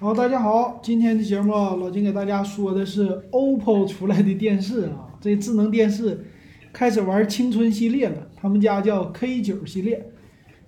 [0.00, 6.24] 好，大家好，今天的节目啊老金给大家说的是 OPPO 出来的电视啊，这智能电视
[6.72, 10.12] 开始玩青春系列了，他们家叫 K 九系列。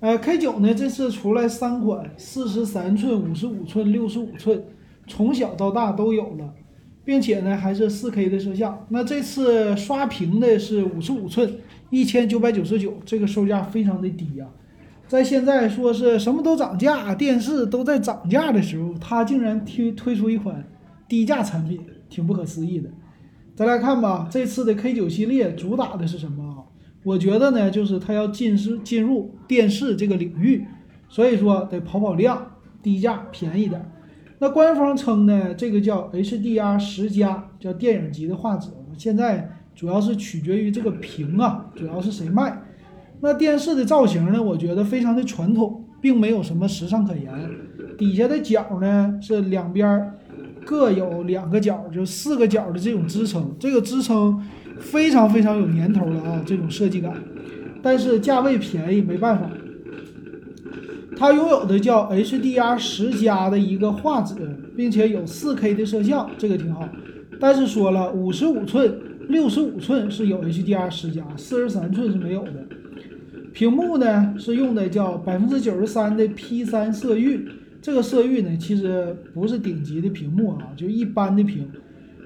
[0.00, 4.64] 呃，K 九呢这次出来三款，四十三寸、五十五寸、六十五寸，
[5.06, 6.54] 从小到大都有了，
[7.04, 8.86] 并且呢还是四 K 的摄像。
[8.88, 11.58] 那这次刷屏的是五十五寸，
[11.90, 14.46] 一千九百九十九，这个售价非常的低呀、
[15.08, 20.62] 在现在说是什么都涨价，电视都在涨价的时候，它竟然推推出一款
[21.08, 21.80] 低价产品，
[22.10, 22.90] 挺不可思议的。
[23.56, 26.60] 咱来看吧，这次的 K 九系列主打的是什么啊？
[27.02, 30.66] 我觉得呢，就是它要进是进入电视这个领域，
[31.08, 33.90] 所以说得跑跑量，低价便宜点。
[34.38, 38.68] 那官方称呢，这个叫 HDR 十加，叫电影级的画质。
[38.98, 42.60] 现在主要是取决于这个屏啊，主要是谁卖。
[43.20, 47.32] 那电视的造型呢，我觉得非常的传统，并没有什么时尚可言。
[47.96, 50.14] 底下的角呢是两边儿
[50.64, 54.40] 各有两个角，就四个角的这种支撑，这个支撑
[54.78, 57.12] 非常非常有年头了啊，这种设计感。
[57.82, 59.50] 但是价位便宜，没办法。
[61.16, 64.34] 它拥有的叫 HDR 十加的一个画质，
[64.76, 66.88] 并且有 4K 的摄像，这个挺好。
[67.40, 72.64] 但是说了，五十五寸、六十五寸是有 HDR 十加，四十三寸是没有的。
[73.58, 77.44] 屏幕呢是用的叫百分之九十三的 P 3色域，
[77.82, 81.68] 这个色域呢其实不是顶级的屏幕啊，就一般的屏。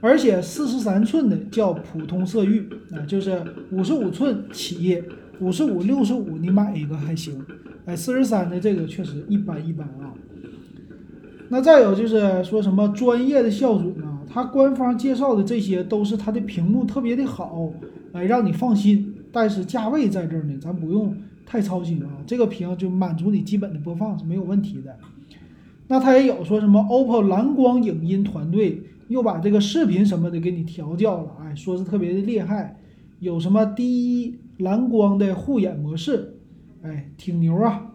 [0.00, 5.02] 而且四十三寸的叫普通色域啊，就是五十五寸起，
[5.38, 7.44] 五十五、六十五你买一个还行。
[7.84, 10.14] 哎，四十三的这个确实一般一般啊。
[11.50, 17.70] 那再有就是说什么专业的校准啊，它官方介绍的这些都是它的屏幕特别的好，
[18.14, 19.14] 哎，让你放心。
[19.40, 24.96] 但是价位在这儿呢，咱不用太操心啊，这个屏就满足你基本的播放是没有问题的。
[25.86, 32.80] 那它也有说什么 OPPO 蓝光影音团队又把这个视频什么的给你调教了，哎，说是特别的厉害，
[33.20, 36.40] 有什么低蓝光的护眼模式，
[36.82, 37.92] 哎，挺牛啊。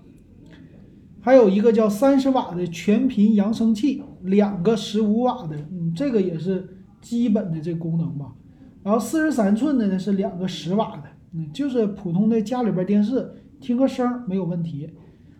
[1.20, 8.34] 还有一个叫三十瓦的全频扬声器，两个十五瓦的，嗯，这个也是基本的这功能吧。
[8.82, 14.90] 然后四十三寸的呢是两个十瓦的，嗯，就是普通的家里边电视听个声没有问题。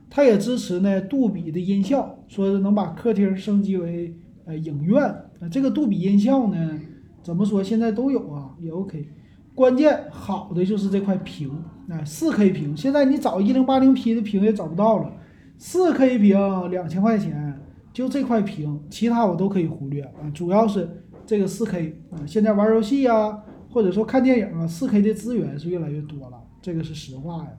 [0.10, 4.16] 它也支持呢杜比的音效，说是能把客厅升级为
[4.46, 5.04] 呃影院。
[5.04, 6.80] 啊，这个杜比音效呢，
[7.22, 9.08] 怎么说现在都有啊，也 OK。
[9.56, 11.52] 关键好的就是这块屏，
[11.88, 15.12] 哎，四 K 屏，现在你找一零八零 P 的屏也找不到了。
[15.58, 17.60] 四 K 屏两千块钱，
[17.94, 20.30] 就这块屏，其他我都可以忽略啊。
[20.34, 20.90] 主要是
[21.26, 27.50] 这个四 K 啊，现在玩游戏呀，或者说看电影啊，四 K 的资源是越来越多了，这个是实话呀。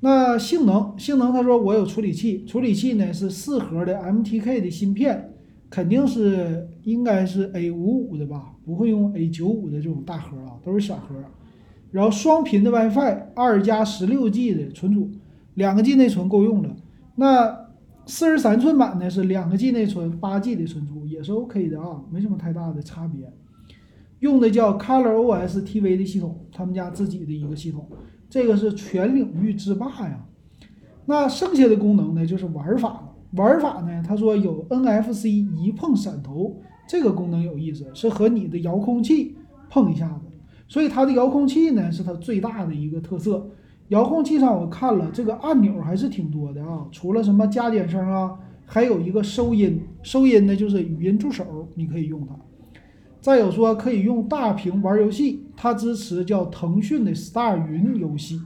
[0.00, 5.32] 那性能，性能他说我有处理器，处理器呢是四核的 MTK 的芯片，
[5.70, 11.14] 肯定是应该是 A 五五的吧，不会用 A 九五的这种大核啊，都是小核。
[11.90, 15.10] 然后双频的 WiFi，二加十六 G 的存储，
[15.54, 16.76] 两个 G 内存够用了。
[17.14, 17.66] 那
[18.04, 23.32] 四十三寸版呢是两个 G 内存，八 G 的存储也是 OK 的啊，没什么太大的差别。
[24.20, 27.86] 用的叫 ColorOS TV 的系统，他们家自己的一个系统，
[28.30, 30.24] 这个是全领域之霸呀。
[31.04, 33.12] 那剩下的功能呢，就是玩法了。
[33.32, 39.36] 玩法呢，他说有 NFC 一碰闪头，这个功能有意思，是和你的遥控器
[39.68, 40.26] 碰一下子。
[40.68, 43.50] 所以它的遥控器呢，是它最大的一个特色。
[43.88, 52.34] 遥控器上我看了，这个按钮还是挺多的啊，除了什么加减声啊，还有一个收音，收音呢就是语音助手，你可以用它。
[53.26, 58.40] 再有说可以用大屏玩游戏，它支持叫腾讯的 Star 云游戏，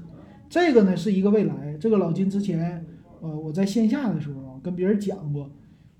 [0.48, 1.76] 这个呢是一个未来。
[1.78, 2.82] 这个老金之前，
[3.20, 5.50] 呃，我在线下的时候，跟别人讲过，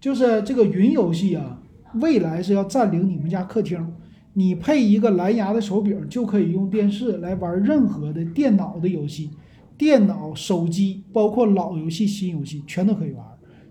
[0.01, 1.61] 就是这个云游戏啊，
[1.97, 3.87] 未来是要占领你们家客厅。
[4.33, 9.29] 你配一个蓝牙的手柄，就可以用电视来玩任何的电脑的游戏，
[9.77, 13.23] 电脑、手机，包括老游戏、新游戏，全都可以玩，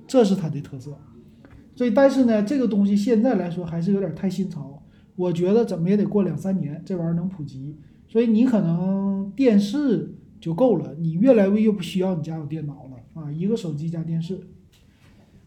[0.05, 0.95] 这是它的特色。
[1.73, 4.78] 所以，但是呢，这个东西现在来说还是有点太新潮。
[5.19, 7.75] 我觉得怎么也得过两三年，这玩意儿能普及。
[8.07, 14.39] 所以你可能电视就够了，你越来越不需要你家有电脑了啊，一个手机加电视。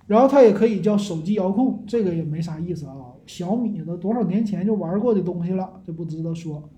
[0.06, 2.94] 然后它也可以叫手机遥控，这个也没啥意思啊。
[3.26, 6.68] 小米的多少年前就玩过的东西了，这不值得说。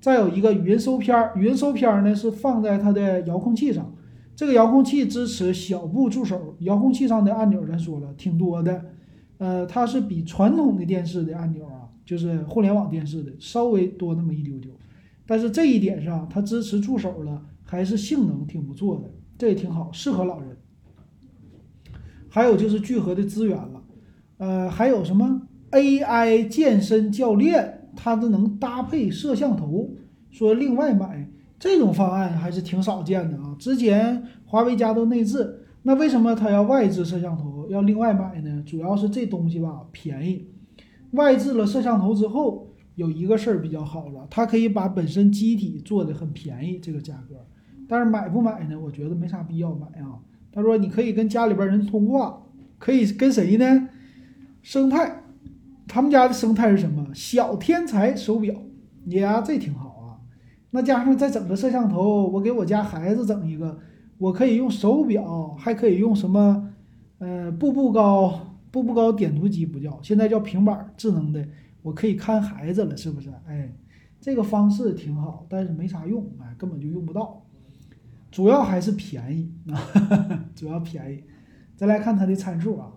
[0.00, 3.92] 再有一个语音搜片儿，语音搜片儿呢是放在它的遥控器上，
[4.34, 8.86] 这个遥控器支持小布助手，遥控器上的按钮咱说了挺多的，
[9.36, 11.79] 呃，它是比传统的电视的按钮啊，
[12.10, 14.68] 就是互联网电视的稍微多那么一丢丢，
[15.28, 19.08] 但是这一点上它支持助手了，还是性能挺不错的，
[19.38, 20.56] 这也挺好，适合老人。
[22.28, 23.80] 还有就是聚合的资源了。
[24.38, 29.94] 呃，还有什么 AI 健身教练，它都能搭配摄像头，
[30.32, 31.30] 说另外买
[31.60, 33.54] 这种方案还是挺少见的啊。
[33.56, 38.60] 之前华为家都内置，那为什么它要外置摄像头，要另外买呢？
[38.66, 40.48] 主要是这东西吧便宜，
[41.12, 47.36] 外置了摄像头之后，有一个事儿比较好了，它可以把本身机体做的很便宜，这个价格。
[47.88, 48.78] 但是买不买呢？
[48.78, 50.20] 我觉得没啥必要买啊。
[50.52, 52.42] 他说你可以跟家里边人通话，
[52.78, 53.88] 可以跟谁呢？
[54.62, 55.22] 生态，
[55.88, 57.06] 他们家的生态是什么？
[57.14, 58.54] 小天才手表，
[59.06, 60.22] 呀，这挺好啊。
[60.70, 63.78] 那加上再整个摄像头，我给我家孩子整一个，
[64.18, 66.70] 我可以用手表，还可以用什么？
[67.18, 71.46] 呃，步步高，步步高点读机不叫，现在叫平板智能的，
[71.82, 73.30] 我可以看孩子了，是不是？
[73.46, 73.74] 哎，
[74.20, 77.44] 这个方式挺好，但是没啥用，哎，根本就用不到。
[78.30, 81.24] 主要还是便宜啊， 主要便宜。
[81.76, 82.92] 再来看它的参数啊，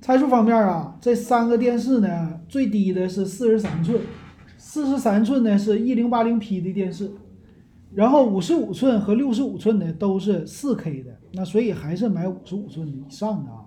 [0.00, 4.00] 参数方面啊，这三个电视呢，最低的是四十三寸，
[4.56, 7.10] 四十三寸呢是一零八零 P 的电视，
[7.94, 13.66] 然后五十五寸和六十五寸的都是四 K 的，那所以还是买五十五寸以上的啊。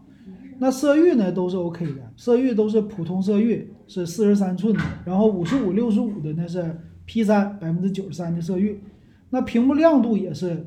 [0.58, 8.80] 那色域呢都是 OK 的，色域都是普通色域，是四十三寸的，然后五十五、六十五的那是 P 三百分之九十三的色域。
[9.30, 10.66] 那屏幕亮度也是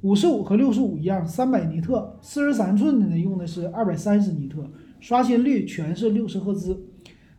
[0.00, 2.18] 五十五和六十五一样，三百尼特。
[2.22, 4.64] 四十三寸的呢，用的是二百三十尼特。
[4.98, 6.86] 刷新率全是六十赫兹。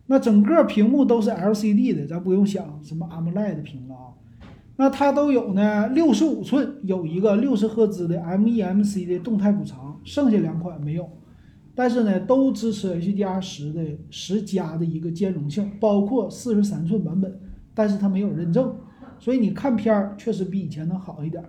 [0.05, 4.13] 那整个屏幕都是 LCD 的，咱不用想什么 AMOLED 屏了啊。
[4.81, 11.05] 那它都有呢，六十五寸有一个六十赫兹的 MEMC 的动态补偿，剩下两款没有。
[11.75, 17.37] 但是呢，都支持 HDR 十的十加的一个兼容性，包括四十三寸版本，
[17.73, 18.73] 但是它没有认证。
[19.19, 21.43] 所以你看片儿确实比以前能好一点。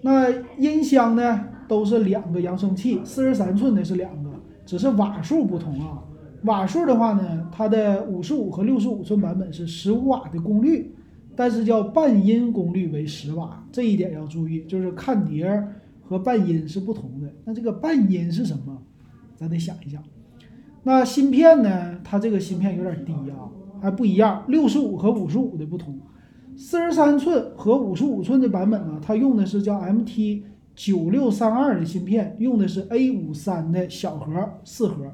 [0.00, 4.30] 那音箱呢，都是两个扬声器，四十三寸的是两个，
[4.64, 6.02] 只是瓦数不同啊。
[6.44, 10.94] 瓦数的话呢，它的五十五和六十五寸版本是十五瓦的功率，
[11.36, 15.62] 但是叫半音功率为十瓦，这一点要注意，就是看碟
[16.02, 17.32] 和半音是不同的。
[17.44, 18.82] 那这个半音是什么？
[19.36, 20.02] 咱得想一想。
[20.82, 21.98] 那芯片呢？
[22.04, 23.48] 它这个芯片有点低啊，
[23.80, 25.98] 还不一样，六十五和五十五的不同。
[26.56, 30.42] 四十三寸和五十五寸的版本呢，它用的是叫 MT
[30.76, 35.10] 九六三二的芯片，用的是 A 五三的小核四核，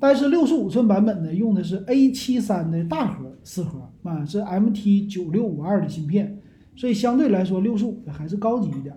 [0.00, 6.40] 但是六十五寸版本呢，用的是 A 七三的大核四核啊，是 MT 九六五二的芯片，
[6.76, 8.94] 所以相对来说六十五的还是高级一点。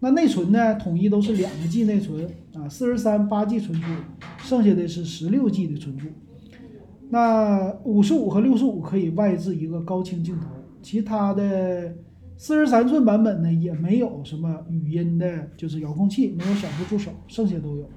[0.00, 3.88] 那内存呢，统一都是两个 G 内存啊，四十三八 G 存储，
[4.38, 6.06] 剩下的是十六 G 的存储。
[7.08, 10.48] 那五十五和六十五可以外置一个高清镜头。
[10.82, 11.94] 其他的
[12.38, 17.88] 四十三寸版本呢，也没有什么语音的，就是遥控器，没有小步助手，剩下都有。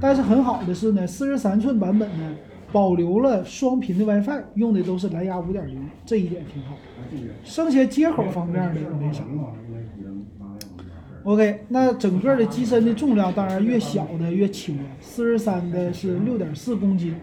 [0.00, 2.34] 但是很好的是呢，四十三寸版本呢，
[2.72, 6.76] 保留了双频的 WiFi，用的都是蓝牙五点零，这一点挺好。
[7.44, 9.22] 剩下接口方面呢没啥。
[11.24, 14.82] OK，那整个的机身的重量，当然越小的越轻了。
[15.00, 17.14] 四十三的是六点四公斤，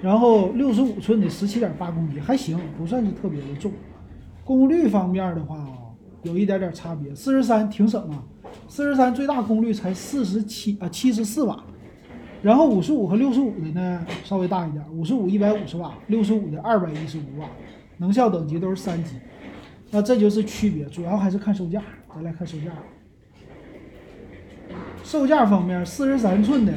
[0.00, 3.70] 然后六十五寸的十七点八公斤，还行，不算是特别的重。
[4.44, 5.87] 功率方面的话啊，
[6.22, 7.14] 有一点点差别。
[7.14, 8.22] 四十三挺省啊，
[8.68, 11.62] 四十三最大功率才四十七啊七十四瓦，
[12.42, 17.48] 然后五十五和六十五的呢稍微大一点，五十五一百五十瓦，六十五的二百一十五瓦，
[17.98, 19.16] 能效等级都是三级。
[19.90, 21.82] 那这就是区别，主要还是看售价。
[22.14, 22.72] 咱来看售价，
[25.04, 26.72] 售价方面，四十三寸的，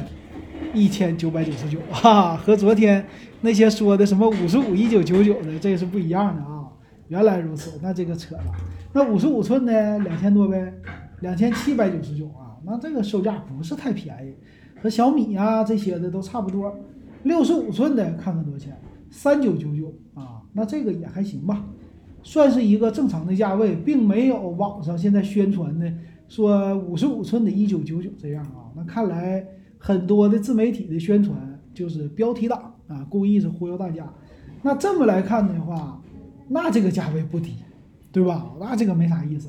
[0.72, 3.04] 一千九百九十九，哈，和昨天
[3.40, 6.62] 那些说的什么五十五一九九九的，这是不一样的啊。
[7.08, 8.44] 原来如此，那这个扯了。
[8.94, 10.72] 那五十五寸的两千多呗，
[11.20, 14.34] 两千七百九十九啊，那这个售价不是太便宜，
[14.82, 16.74] 和小米啊这些的都差不多。
[17.22, 18.76] 六十五寸的看看多少钱，
[19.10, 21.64] 三九九九啊，那这个也还行吧，
[22.22, 25.90] 算是一个正常的价位，并没有网上现在宣传的
[26.28, 28.68] 说五十五寸的一九九九这样啊。
[28.76, 29.42] 那看来
[29.78, 34.12] 很多的自媒体的宣传就是标题党啊，故意是忽悠大家。
[34.60, 35.98] 那这么来看的话。
[36.48, 37.54] 那这个价位不低，
[38.12, 38.46] 对吧？
[38.60, 39.48] 那这个没啥意思，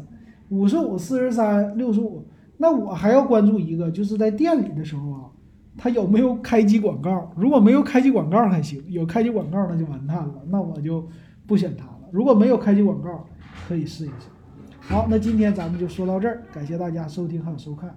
[0.49, 2.25] 五十五、四十三、六十五。
[2.57, 5.19] 那我还要关注一个，就是在店里的时候啊，
[5.77, 7.31] 它有没有开机广告？
[7.35, 11.05] 如果没有开机广告还行，有开机广告那就完蛋了，那我就
[11.45, 11.99] 不选它了。
[12.11, 13.25] 如果没有开机广告，
[13.67, 14.29] 可以试一试。
[14.79, 17.93] 好，那今天咱们就说到这儿，感谢大家收听还有收看。